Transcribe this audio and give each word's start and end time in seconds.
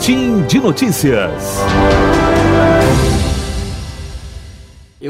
Boletim 0.00 0.46
de 0.46 0.58
Notícias. 0.58 2.09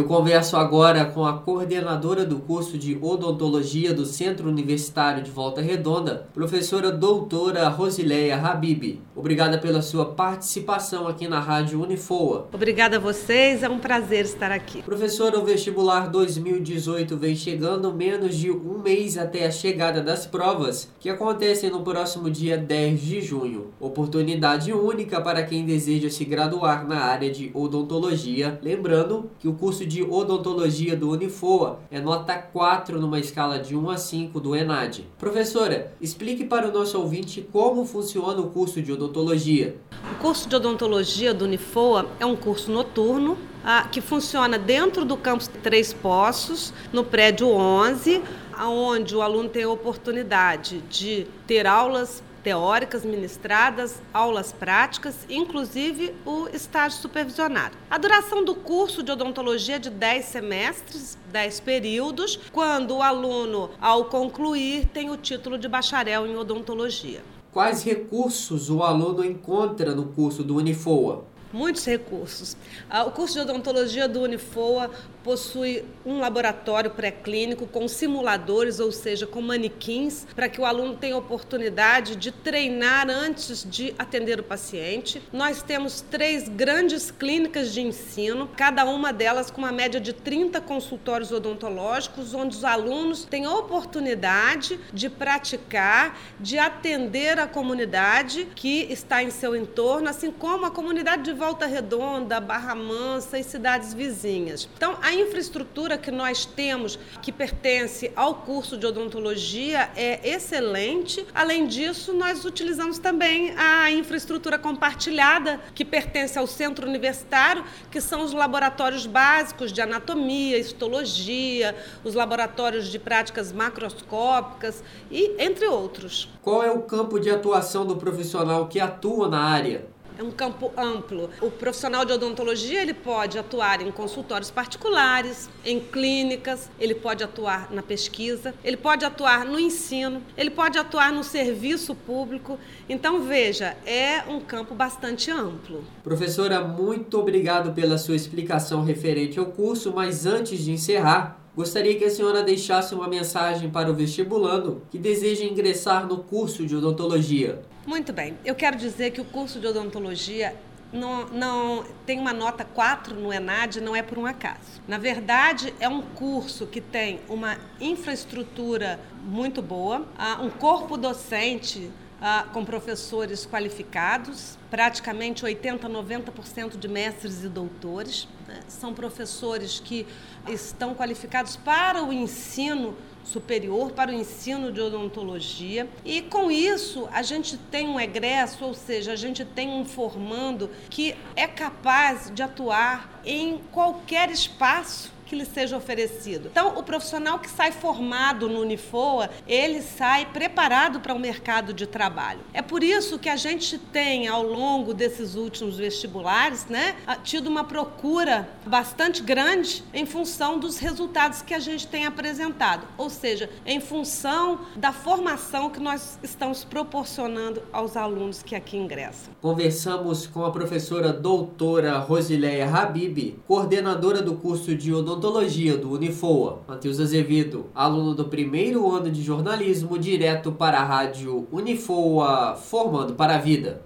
Eu 0.00 0.06
converso 0.06 0.56
agora 0.56 1.04
com 1.04 1.26
a 1.26 1.34
coordenadora 1.34 2.24
do 2.24 2.38
curso 2.38 2.78
de 2.78 2.96
odontologia 3.02 3.92
do 3.92 4.06
Centro 4.06 4.48
Universitário 4.48 5.22
de 5.22 5.30
Volta 5.30 5.60
Redonda, 5.60 6.26
professora 6.32 6.90
doutora 6.90 7.68
Rosileia 7.68 8.38
Habib. 8.38 8.98
Obrigada 9.14 9.58
pela 9.58 9.82
sua 9.82 10.06
participação 10.06 11.06
aqui 11.06 11.28
na 11.28 11.38
Rádio 11.38 11.82
Unifoa. 11.82 12.48
Obrigada 12.50 12.96
a 12.96 12.98
vocês, 12.98 13.62
é 13.62 13.68
um 13.68 13.78
prazer 13.78 14.24
estar 14.24 14.50
aqui. 14.50 14.80
Professora, 14.80 15.38
o 15.38 15.44
vestibular 15.44 16.08
2018 16.08 17.18
vem 17.18 17.36
chegando 17.36 17.92
menos 17.92 18.34
de 18.36 18.50
um 18.50 18.78
mês 18.78 19.18
até 19.18 19.44
a 19.44 19.50
chegada 19.50 20.00
das 20.00 20.24
provas, 20.24 20.90
que 20.98 21.10
acontecem 21.10 21.70
no 21.70 21.82
próximo 21.82 22.30
dia 22.30 22.56
10 22.56 23.02
de 23.02 23.20
junho. 23.20 23.66
Oportunidade 23.78 24.72
única 24.72 25.20
para 25.20 25.42
quem 25.42 25.66
deseja 25.66 26.08
se 26.08 26.24
graduar 26.24 26.88
na 26.88 27.00
área 27.00 27.30
de 27.30 27.50
odontologia. 27.52 28.58
Lembrando 28.62 29.30
que 29.38 29.46
o 29.46 29.52
curso 29.52 29.89
de 29.90 30.04
odontologia 30.04 30.94
do 30.94 31.10
Unifoa 31.10 31.80
é 31.90 32.00
nota 32.00 32.38
4 32.38 33.00
numa 33.00 33.18
escala 33.18 33.58
de 33.58 33.74
1 33.74 33.90
a 33.90 33.96
5 33.96 34.38
do 34.38 34.54
ENAD. 34.54 35.04
Professora, 35.18 35.92
explique 36.00 36.44
para 36.44 36.68
o 36.68 36.72
nosso 36.72 36.96
ouvinte 36.96 37.44
como 37.52 37.84
funciona 37.84 38.40
o 38.40 38.50
curso 38.50 38.80
de 38.80 38.92
odontologia. 38.92 39.76
O 40.12 40.22
curso 40.22 40.48
de 40.48 40.54
odontologia 40.54 41.34
do 41.34 41.44
Unifoa 41.44 42.06
é 42.20 42.24
um 42.24 42.36
curso 42.36 42.70
noturno 42.70 43.36
ah, 43.64 43.82
que 43.90 44.00
funciona 44.00 44.56
dentro 44.56 45.04
do 45.04 45.16
campus 45.16 45.48
Três 45.60 45.92
Poços, 45.92 46.72
no 46.92 47.02
prédio 47.02 47.48
11, 47.48 48.22
onde 48.62 49.16
o 49.16 49.22
aluno 49.22 49.48
tem 49.48 49.64
a 49.64 49.70
oportunidade 49.70 50.82
de 50.88 51.26
ter 51.48 51.66
aulas 51.66 52.22
teóricas 52.42 53.04
ministradas, 53.04 54.00
aulas 54.12 54.52
práticas, 54.52 55.14
inclusive 55.28 56.14
o 56.24 56.48
estágio 56.52 56.98
supervisionado. 56.98 57.76
A 57.90 57.98
duração 57.98 58.44
do 58.44 58.54
curso 58.54 59.02
de 59.02 59.12
odontologia 59.12 59.76
é 59.76 59.78
de 59.78 59.90
10 59.90 60.24
semestres, 60.24 61.18
10 61.30 61.60
períodos, 61.60 62.38
quando 62.52 62.96
o 62.96 63.02
aluno, 63.02 63.70
ao 63.80 64.06
concluir, 64.06 64.86
tem 64.86 65.10
o 65.10 65.16
título 65.16 65.58
de 65.58 65.68
bacharel 65.68 66.26
em 66.26 66.36
odontologia. 66.36 67.22
Quais 67.52 67.82
recursos 67.82 68.70
o 68.70 68.82
aluno 68.82 69.24
encontra 69.24 69.94
no 69.94 70.06
curso 70.06 70.44
do 70.44 70.56
Unifoa? 70.56 71.24
Muitos 71.52 71.84
recursos. 71.84 72.56
Ah, 72.88 73.04
o 73.04 73.12
curso 73.12 73.34
de 73.34 73.40
odontologia 73.40 74.08
do 74.08 74.22
Unifoa 74.22 74.90
possui 75.22 75.84
um 76.04 76.18
laboratório 76.18 76.90
pré-clínico 76.90 77.66
com 77.66 77.86
simuladores, 77.86 78.80
ou 78.80 78.90
seja, 78.90 79.26
com 79.26 79.40
manequins, 79.40 80.26
para 80.34 80.48
que 80.48 80.60
o 80.60 80.64
aluno 80.64 80.96
tenha 80.96 81.16
oportunidade 81.16 82.16
de 82.16 82.32
treinar 82.32 83.08
antes 83.08 83.68
de 83.68 83.94
atender 83.98 84.40
o 84.40 84.42
paciente. 84.42 85.22
Nós 85.32 85.62
temos 85.62 86.00
três 86.00 86.48
grandes 86.48 87.10
clínicas 87.10 87.72
de 87.72 87.80
ensino, 87.82 88.48
cada 88.56 88.84
uma 88.84 89.12
delas 89.12 89.50
com 89.50 89.60
uma 89.60 89.72
média 89.72 90.00
de 90.00 90.12
30 90.12 90.60
consultórios 90.60 91.30
odontológicos, 91.30 92.34
onde 92.34 92.56
os 92.56 92.64
alunos 92.64 93.24
têm 93.24 93.44
a 93.44 93.52
oportunidade 93.54 94.80
de 94.92 95.08
praticar, 95.10 96.18
de 96.38 96.58
atender 96.58 97.38
a 97.38 97.46
comunidade 97.46 98.48
que 98.54 98.86
está 98.90 99.22
em 99.22 99.30
seu 99.30 99.54
entorno, 99.54 100.08
assim 100.08 100.30
como 100.30 100.64
a 100.64 100.70
comunidade 100.70 101.22
de 101.24 101.32
Volta 101.40 101.64
Redonda, 101.64 102.38
Barra 102.38 102.74
Mansa 102.74 103.38
e 103.38 103.42
cidades 103.42 103.94
vizinhas. 103.94 104.68
Então, 104.76 104.98
a 105.00 105.14
infraestrutura 105.14 105.96
que 105.96 106.10
nós 106.10 106.44
temos, 106.44 106.98
que 107.22 107.32
pertence 107.32 108.12
ao 108.14 108.34
curso 108.34 108.76
de 108.76 108.84
odontologia, 108.84 109.90
é 109.96 110.34
excelente. 110.34 111.26
Além 111.34 111.66
disso, 111.66 112.12
nós 112.12 112.44
utilizamos 112.44 112.98
também 112.98 113.54
a 113.56 113.90
infraestrutura 113.90 114.58
compartilhada, 114.58 115.58
que 115.74 115.82
pertence 115.82 116.38
ao 116.38 116.46
centro 116.46 116.86
universitário, 116.86 117.64
que 117.90 118.02
são 118.02 118.22
os 118.22 118.34
laboratórios 118.34 119.06
básicos 119.06 119.72
de 119.72 119.80
anatomia, 119.80 120.58
histologia, 120.58 121.74
os 122.04 122.14
laboratórios 122.14 122.88
de 122.88 122.98
práticas 122.98 123.50
macroscópicas 123.50 124.84
e 125.10 125.42
entre 125.42 125.66
outros. 125.66 126.28
Qual 126.42 126.62
é 126.62 126.70
o 126.70 126.82
campo 126.82 127.18
de 127.18 127.30
atuação 127.30 127.86
do 127.86 127.96
profissional 127.96 128.68
que 128.68 128.78
atua 128.78 129.26
na 129.26 129.40
área? 129.40 129.88
É 130.20 130.22
um 130.22 130.30
campo 130.30 130.70
amplo. 130.76 131.30
O 131.40 131.50
profissional 131.50 132.04
de 132.04 132.12
odontologia 132.12 132.82
ele 132.82 132.92
pode 132.92 133.38
atuar 133.38 133.80
em 133.80 133.90
consultórios 133.90 134.50
particulares, 134.50 135.48
em 135.64 135.80
clínicas, 135.80 136.70
ele 136.78 136.94
pode 136.94 137.24
atuar 137.24 137.72
na 137.72 137.82
pesquisa, 137.82 138.54
ele 138.62 138.76
pode 138.76 139.02
atuar 139.02 139.46
no 139.46 139.58
ensino, 139.58 140.22
ele 140.36 140.50
pode 140.50 140.78
atuar 140.78 141.10
no 141.10 141.24
serviço 141.24 141.94
público. 141.94 142.58
Então 142.86 143.22
veja, 143.22 143.76
é 143.86 144.22
um 144.28 144.40
campo 144.40 144.74
bastante 144.74 145.30
amplo. 145.30 145.82
Professora, 146.04 146.60
muito 146.60 147.18
obrigado 147.18 147.72
pela 147.72 147.96
sua 147.96 148.14
explicação 148.14 148.84
referente 148.84 149.38
ao 149.38 149.46
curso, 149.46 149.90
mas 149.94 150.26
antes 150.26 150.62
de 150.62 150.70
encerrar, 150.70 151.39
Gostaria 151.60 151.94
que 151.98 152.06
a 152.06 152.10
senhora 152.10 152.42
deixasse 152.42 152.94
uma 152.94 153.06
mensagem 153.06 153.68
para 153.68 153.90
o 153.90 153.94
vestibulando 153.94 154.80
que 154.90 154.96
deseja 154.96 155.44
ingressar 155.44 156.06
no 156.06 156.24
curso 156.24 156.64
de 156.64 156.74
odontologia. 156.74 157.60
Muito 157.86 158.14
bem. 158.14 158.38
Eu 158.46 158.54
quero 158.54 158.78
dizer 158.78 159.10
que 159.10 159.20
o 159.20 159.26
curso 159.26 159.60
de 159.60 159.66
odontologia 159.66 160.56
não, 160.90 161.26
não, 161.26 161.84
tem 162.06 162.18
uma 162.18 162.32
nota 162.32 162.64
4 162.64 163.14
no 163.14 163.30
ENAD, 163.30 163.82
não 163.82 163.94
é 163.94 164.02
por 164.02 164.16
um 164.16 164.24
acaso. 164.24 164.80
Na 164.88 164.96
verdade, 164.96 165.74
é 165.78 165.86
um 165.86 166.00
curso 166.00 166.66
que 166.66 166.80
tem 166.80 167.20
uma 167.28 167.58
infraestrutura 167.78 168.98
muito 169.22 169.60
boa, 169.60 170.06
ah, 170.16 170.38
um 170.40 170.48
corpo 170.48 170.96
docente 170.96 171.90
ah, 172.20 172.46
com 172.52 172.64
professores 172.64 173.46
qualificados, 173.46 174.58
praticamente 174.70 175.44
80, 175.44 175.88
90% 175.88 176.78
de 176.78 176.88
mestres 176.88 177.42
e 177.44 177.48
doutores. 177.48 178.28
Né? 178.46 178.60
São 178.68 178.92
professores 178.92 179.80
que 179.80 180.06
estão 180.48 180.94
qualificados 180.94 181.56
para 181.56 182.04
o 182.04 182.12
ensino 182.12 182.96
superior, 183.24 183.92
para 183.92 184.10
o 184.10 184.14
ensino 184.14 184.72
de 184.72 184.80
odontologia. 184.80 185.88
E 186.04 186.22
com 186.22 186.50
isso, 186.50 187.08
a 187.12 187.22
gente 187.22 187.56
tem 187.56 187.88
um 187.88 187.98
egresso, 187.98 188.64
ou 188.64 188.74
seja, 188.74 189.12
a 189.12 189.16
gente 189.16 189.44
tem 189.44 189.68
um 189.68 189.84
formando 189.84 190.70
que 190.88 191.14
é 191.36 191.46
capaz 191.46 192.30
de 192.34 192.42
atuar 192.42 193.20
em 193.24 193.58
qualquer 193.70 194.30
espaço 194.30 195.12
que 195.30 195.36
lhe 195.36 195.44
seja 195.44 195.76
oferecido. 195.76 196.48
Então, 196.50 196.76
o 196.76 196.82
profissional 196.82 197.38
que 197.38 197.48
sai 197.48 197.70
formado 197.70 198.48
no 198.48 198.62
Unifoa, 198.62 199.30
ele 199.46 199.80
sai 199.80 200.26
preparado 200.26 200.98
para 200.98 201.14
o 201.14 201.20
mercado 201.20 201.72
de 201.72 201.86
trabalho. 201.86 202.40
É 202.52 202.60
por 202.60 202.82
isso 202.82 203.16
que 203.16 203.28
a 203.28 203.36
gente 203.36 203.78
tem, 203.78 204.26
ao 204.26 204.42
longo 204.42 204.92
desses 204.92 205.36
últimos 205.36 205.76
vestibulares, 205.76 206.66
né, 206.66 206.96
tido 207.22 207.46
uma 207.46 207.62
procura 207.62 208.48
bastante 208.66 209.22
grande 209.22 209.84
em 209.94 210.04
função 210.04 210.58
dos 210.58 210.78
resultados 210.78 211.42
que 211.42 211.54
a 211.54 211.60
gente 211.60 211.86
tem 211.86 212.06
apresentado, 212.06 212.88
ou 212.98 213.08
seja, 213.08 213.48
em 213.64 213.78
função 213.78 214.62
da 214.74 214.92
formação 214.92 215.70
que 215.70 215.78
nós 215.78 216.18
estamos 216.24 216.64
proporcionando 216.64 217.62
aos 217.72 217.96
alunos 217.96 218.42
que 218.42 218.56
aqui 218.56 218.76
ingressam. 218.76 219.32
Conversamos 219.40 220.26
com 220.26 220.44
a 220.44 220.50
professora 220.50 221.12
doutora 221.12 221.98
Rosileia 221.98 222.68
Habib, 222.68 223.38
coordenadora 223.46 224.20
do 224.20 224.34
curso 224.34 224.74
de 224.74 224.92
odontologia 224.92 225.19
odontologia 225.20 225.76
do 225.76 225.92
Unifoa, 225.92 226.62
Matheus 226.66 226.98
Azevedo, 226.98 227.66
aluno 227.74 228.14
do 228.14 228.24
primeiro 228.24 228.90
ano 228.90 229.10
de 229.10 229.22
jornalismo, 229.22 229.98
direto 229.98 230.50
para 230.50 230.80
a 230.80 230.84
rádio 230.84 231.46
Unifoa, 231.52 232.56
formando 232.56 233.12
para 233.12 233.34
a 233.34 233.38
vida. 233.38 233.82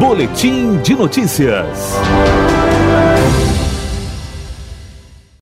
Boletim 0.00 0.78
de 0.82 0.96
notícias. 0.96 1.94